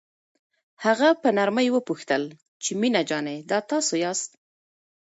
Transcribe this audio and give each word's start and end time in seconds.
هغه 0.85 1.09
په 1.21 1.29
نرمۍ 1.37 1.67
وپوښتل 1.71 2.23
چې 2.63 2.71
مينه 2.81 3.01
جانې 3.09 3.37
دا 3.49 3.59
تاسو 3.71 3.93
یاست. 4.03 4.31